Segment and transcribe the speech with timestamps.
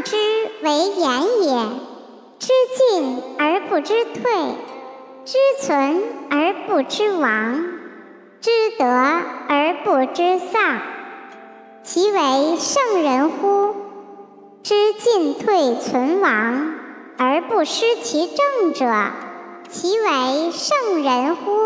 [0.00, 0.16] 之
[0.62, 1.68] 为言也
[2.38, 4.22] 知进而不知退
[5.24, 7.62] 知存而不知亡
[8.40, 10.80] 知得而不知丧
[11.82, 13.74] 其为圣人乎
[14.62, 16.74] 知进退存亡
[17.18, 18.86] 而不失其正者
[19.68, 21.61] 其为圣人乎